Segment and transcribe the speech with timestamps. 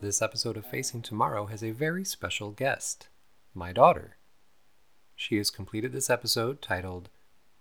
[0.00, 3.08] This episode of Facing Tomorrow has a very special guest,
[3.52, 4.16] my daughter.
[5.16, 7.08] She has completed this episode titled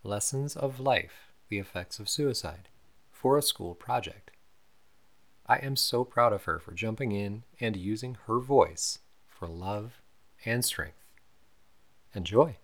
[0.04, 2.70] Lessons of Life The Effects of Suicide
[3.12, 4.30] for a school project.
[5.48, 10.00] I am so proud of her for jumping in and using her voice for love
[10.46, 11.06] and strength.
[12.14, 12.58] Enjoy.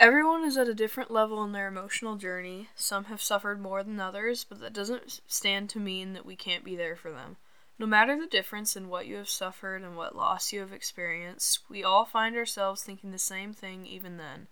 [0.00, 2.70] Everyone is at a different level in their emotional journey.
[2.74, 6.64] Some have suffered more than others, but that doesn't stand to mean that we can't
[6.64, 7.36] be there for them.
[7.78, 11.60] No matter the difference in what you have suffered and what loss you have experienced,
[11.68, 14.46] we all find ourselves thinking the same thing even then.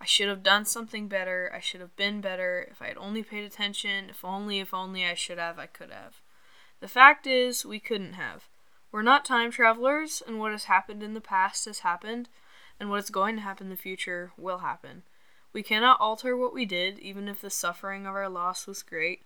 [0.00, 1.50] I should have done something better.
[1.54, 2.68] I should have been better.
[2.70, 5.90] If I had only paid attention, if only, if only I should have, I could
[5.90, 6.20] have.
[6.80, 8.44] The fact is, we couldn't have.
[8.92, 12.28] We're not time travelers, and what has happened in the past has happened
[12.80, 15.02] and what is going to happen in the future will happen.
[15.52, 19.22] We cannot alter what we did, even if the suffering of our loss was great.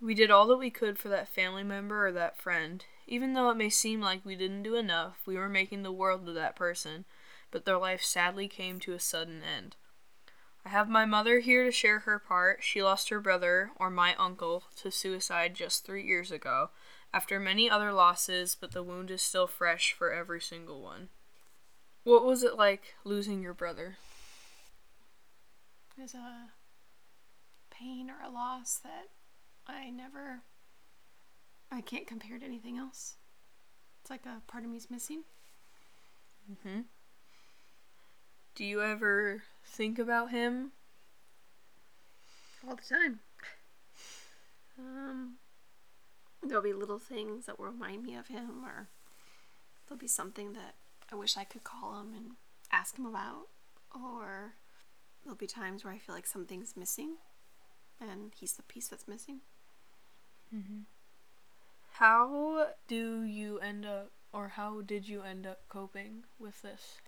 [0.00, 2.84] We did all that we could for that family member or that friend.
[3.06, 6.26] Even though it may seem like we didn't do enough, we were making the world
[6.26, 7.04] to that person,
[7.50, 9.76] but their life sadly came to a sudden end.
[10.64, 12.62] I have my mother here to share her part.
[12.62, 16.70] She lost her brother, or my uncle, to suicide just three years ago,
[17.12, 21.10] after many other losses, but the wound is still fresh for every single one.
[22.02, 23.98] What was it like losing your brother?
[25.96, 26.48] It was a
[27.70, 29.08] pain or a loss that
[29.66, 30.42] I never.
[31.70, 33.16] I can't compare it to anything else.
[34.00, 35.24] It's like a part of me's missing.
[36.50, 36.80] Mm-hmm.
[38.54, 40.72] Do you ever think about him?
[42.66, 43.20] All the time.
[44.78, 45.36] Um,
[46.42, 48.88] there'll be little things that will remind me of him, or
[49.86, 50.74] there'll be something that
[51.10, 52.30] I wish I could call him and
[52.70, 53.48] ask him about.
[53.94, 54.54] Or
[55.22, 57.16] there'll be times where I feel like something's missing
[58.00, 59.40] and he's the piece that's missing.
[60.54, 60.80] Mm-hmm.
[61.92, 66.98] How do you end up, or how did you end up coping with this?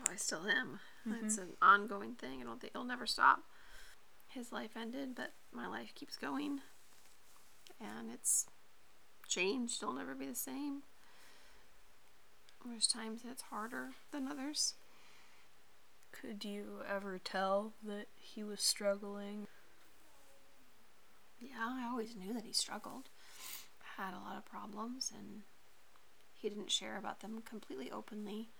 [0.00, 0.80] Oh, I still am.
[1.06, 1.24] Mm-hmm.
[1.24, 2.40] It's an ongoing thing.
[2.40, 3.40] I don't think it'll never stop.
[4.28, 6.60] His life ended, but my life keeps going.
[7.80, 8.46] And it's
[9.28, 9.82] changed.
[9.82, 10.82] It'll never be the same.
[12.64, 14.74] There's times that it's harder than others.
[16.12, 19.46] Could you ever tell that he was struggling?
[21.40, 23.08] Yeah, I always knew that he struggled.
[23.96, 25.42] Had a lot of problems, and
[26.34, 28.50] he didn't share about them completely openly.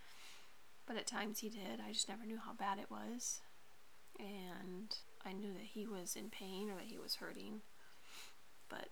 [0.87, 1.81] But at times he did.
[1.87, 3.41] I just never knew how bad it was.
[4.19, 4.95] And
[5.25, 7.61] I knew that he was in pain or that he was hurting.
[8.69, 8.89] But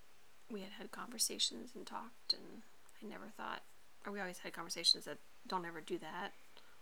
[0.51, 2.61] we had had conversations and talked, and
[3.01, 3.61] I never thought
[4.05, 6.33] or we always had conversations that don't ever do that.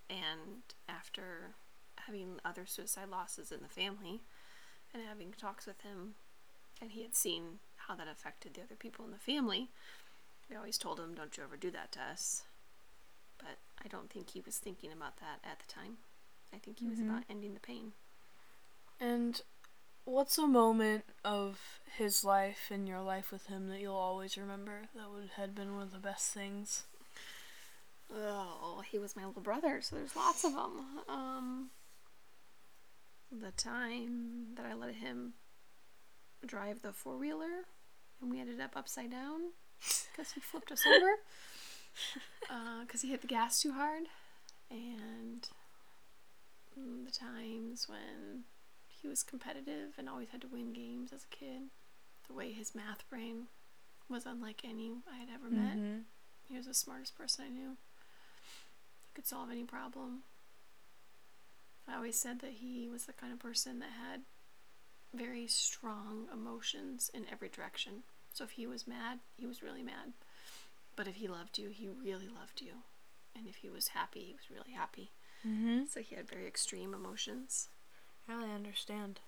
[0.09, 1.56] And after
[2.08, 4.22] having other suicide losses in the family
[4.94, 6.16] and having talks with him,
[6.81, 9.69] and he had seen how that affected the other people in the family,
[10.50, 12.44] we always told him, Don't you ever do that to us.
[13.38, 15.97] But I don't think he was thinking about that at the time.
[16.53, 17.09] I think he was mm-hmm.
[17.09, 17.94] about ending the pain.
[19.00, 19.41] And
[20.06, 21.59] what's a moment of
[21.97, 25.73] his life and your life with him that you'll always remember that would had been
[25.73, 26.83] one of the best things?
[28.16, 30.85] Oh, he was my little brother, so there's lots of them.
[31.09, 31.69] Um,
[33.31, 35.33] the time that I let him
[36.48, 37.66] drive the four wheeler
[38.22, 39.52] and we ended up upside down
[40.12, 41.18] because he flipped us over
[42.81, 44.04] because uh, he hit the gas too hard,
[44.72, 45.48] and
[46.76, 48.44] the times when
[48.90, 51.64] he was competitive and always had to win games as a kid.
[52.28, 53.48] The way his math brain
[54.10, 55.78] was unlike any I had ever met.
[55.78, 56.00] Mm-hmm.
[56.48, 57.72] He was the smartest person I knew
[59.06, 60.24] He could solve any problem.
[61.86, 64.22] I always said that he was the kind of person that had
[65.13, 68.03] very strong emotions in every direction.
[68.34, 70.13] So if he was mad, he was really mad.
[70.96, 72.74] But if he loved you, he really loved you.
[73.35, 75.12] And if he was happy, he was really happy.
[75.47, 75.83] Mm-hmm.
[75.89, 77.69] So he had very extreme emotions.
[78.27, 79.19] Yeah, I understand.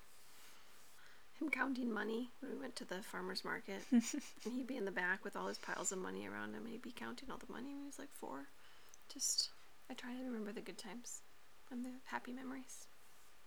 [1.40, 3.82] Him counting money when we went to the farmer's market.
[3.92, 6.70] and he'd be in the back with all his piles of money around him and
[6.70, 8.48] he'd be counting all the money when he was like four.
[9.12, 9.50] Just
[9.90, 11.22] I try to remember the good times
[11.72, 12.88] and the happy memories.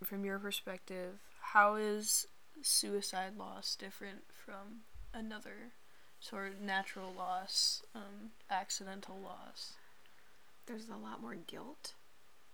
[0.03, 2.27] From your perspective, how is
[2.62, 5.73] suicide loss different from another
[6.21, 9.75] sort of natural loss, um, accidental loss?
[10.67, 11.95] There's a lot more guilt,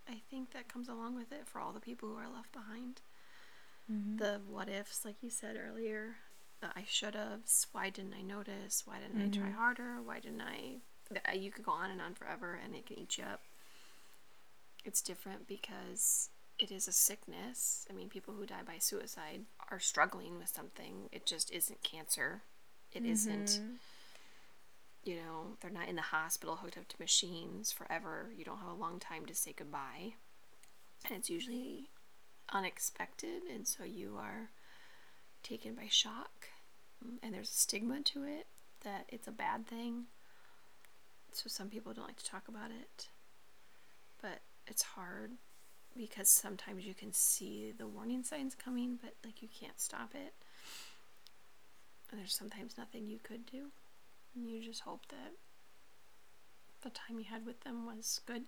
[0.08, 3.02] I think, that comes along with it for all the people who are left behind.
[3.91, 4.17] Mm-hmm.
[4.17, 6.17] The what ifs, like you said earlier,
[6.61, 7.41] the I should have,
[7.73, 9.35] why didn't I notice, why didn't mm-hmm.
[9.35, 9.58] I try mm-hmm.
[9.58, 10.76] harder, why didn't I.
[11.35, 13.41] You could go on and on forever and it can eat you up
[14.85, 17.86] it's different because it is a sickness.
[17.90, 21.08] I mean, people who die by suicide are struggling with something.
[21.12, 22.42] It just isn't cancer.
[22.92, 23.06] It mm-hmm.
[23.06, 23.60] not
[25.04, 28.30] you know, they're not in the hospital hooked up to machines forever.
[28.36, 30.14] You don't have a long time to say goodbye.
[31.06, 31.90] And it's usually
[32.50, 34.48] unexpected, and so you are
[35.42, 36.48] taken by shock.
[37.22, 38.46] And there's a stigma to it
[38.82, 40.04] that it's a bad thing.
[41.32, 43.08] So some people don't like to talk about it.
[44.22, 45.32] But it's hard
[45.96, 50.35] because sometimes you can see the warning signs coming, but like you can't stop it.
[52.11, 53.67] And there's sometimes nothing you could do.
[54.35, 55.32] And you just hope that
[56.82, 58.43] the time you had with them was good.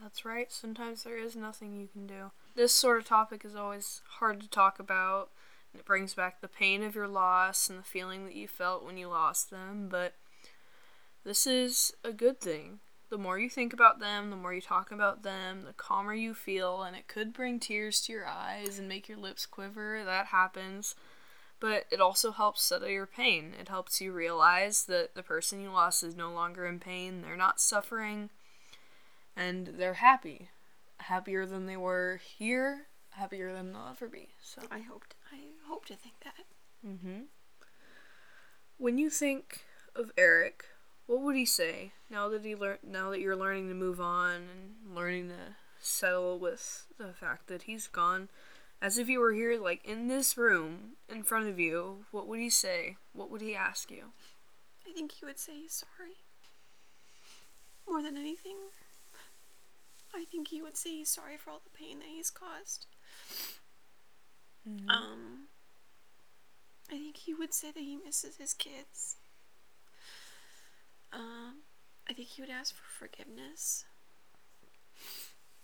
[0.00, 0.50] That's right.
[0.52, 2.30] Sometimes there is nothing you can do.
[2.54, 5.30] This sort of topic is always hard to talk about.
[5.72, 8.84] And it brings back the pain of your loss and the feeling that you felt
[8.84, 9.88] when you lost them.
[9.88, 10.14] But
[11.24, 12.80] this is a good thing.
[13.10, 16.32] The more you think about them, the more you talk about them, the calmer you
[16.32, 16.82] feel.
[16.82, 20.02] And it could bring tears to your eyes and make your lips quiver.
[20.04, 20.94] That happens
[21.60, 23.52] but it also helps settle your pain.
[23.60, 27.36] It helps you realize that the person you lost is no longer in pain, they're
[27.36, 28.30] not suffering,
[29.36, 30.48] and they're happy.
[31.00, 34.30] Happier than they were here, happier than they'll ever be.
[34.42, 36.46] So I hoped I hope to think that.
[36.84, 37.26] Mhm.
[38.78, 39.64] When you think
[39.94, 40.64] of Eric,
[41.10, 44.34] what would he say now that he learn now that you're learning to move on
[44.34, 48.28] and learning to settle with the fact that he's gone?
[48.82, 52.40] as if you were here, like in this room in front of you, what would
[52.40, 52.96] he say?
[53.12, 54.12] What would he ask you?
[54.88, 56.16] I think he would say he's sorry.
[57.88, 58.56] More than anything,
[60.14, 62.86] I think he would say he's sorry for all the pain that he's caused.
[64.68, 64.88] Mm-hmm.
[64.88, 65.48] Um,
[66.88, 69.16] I think he would say that he misses his kids.
[71.12, 71.62] Um,
[72.08, 73.84] I think he would ask for forgiveness,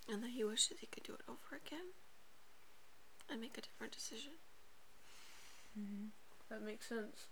[0.09, 1.95] and that he wishes he could do it over again
[3.31, 4.33] and make a different decision.
[5.79, 6.07] Mm-hmm.
[6.49, 7.27] That makes sense.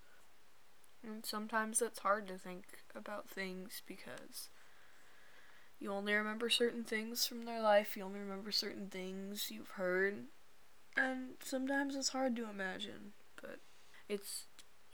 [1.06, 2.64] And sometimes it's hard to think
[2.94, 4.49] about things because
[5.78, 10.25] you only remember certain things from their life, you only remember certain things you've heard,
[10.96, 13.58] and sometimes it's hard to imagine, but
[14.08, 14.44] it's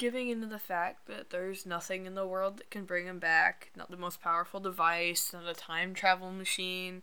[0.00, 3.70] giving into the fact that there's nothing in the world that can bring him back,
[3.76, 7.02] not the most powerful device, not a time travel machine,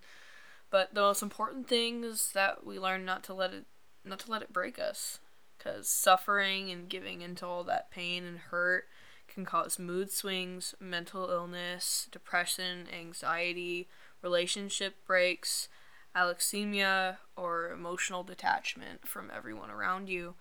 [0.71, 3.65] but the most important thing is that we learn not to let it
[4.03, 5.19] not to let it break us
[5.55, 8.85] because suffering and giving into all that pain and hurt
[9.27, 13.87] can cause mood swings, mental illness, depression, anxiety,
[14.23, 15.69] relationship breaks,
[16.15, 20.33] alexithymia, or emotional detachment from everyone around you.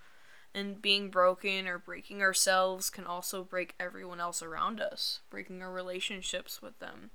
[0.56, 5.70] And being broken or breaking ourselves can also break everyone else around us, breaking our
[5.70, 7.10] relationships with them.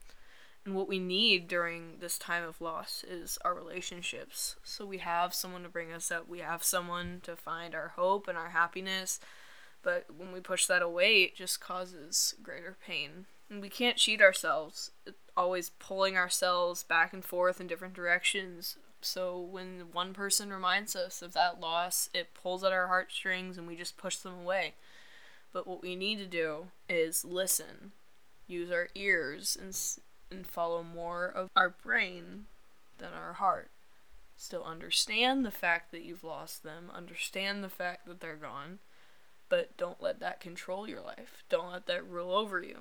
[0.63, 4.57] And what we need during this time of loss is our relationships.
[4.63, 8.27] So we have someone to bring us up, we have someone to find our hope
[8.27, 9.19] and our happiness.
[9.81, 13.25] But when we push that away, it just causes greater pain.
[13.49, 14.91] And we can't cheat ourselves,
[15.35, 18.77] always pulling ourselves back and forth in different directions.
[19.01, 23.67] So when one person reminds us of that loss, it pulls at our heartstrings and
[23.67, 24.75] we just push them away.
[25.53, 27.91] But what we need to do is listen,
[28.47, 29.75] use our ears, and
[30.31, 32.45] and follow more of our brain
[32.99, 33.69] than our heart.
[34.37, 38.79] Still understand the fact that you've lost them, understand the fact that they're gone,
[39.49, 41.43] but don't let that control your life.
[41.49, 42.77] Don't let that rule over you.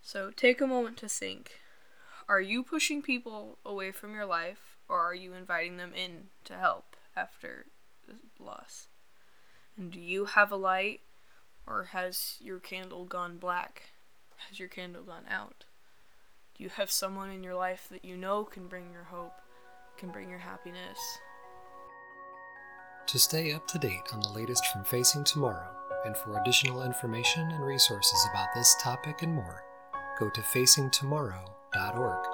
[0.00, 1.61] So take a moment to think
[2.32, 6.54] are you pushing people away from your life, or are you inviting them in to
[6.54, 7.66] help after
[8.40, 8.88] loss?
[9.76, 11.00] And do you have a light,
[11.66, 13.90] or has your candle gone black?
[14.48, 15.66] Has your candle gone out?
[16.56, 19.34] Do you have someone in your life that you know can bring your hope,
[19.98, 20.98] can bring your happiness.
[23.08, 25.68] To stay up to date on the latest from Facing Tomorrow,
[26.06, 29.62] and for additional information and resources about this topic and more,
[30.18, 30.40] go to
[31.72, 32.31] facingtomorrow.org.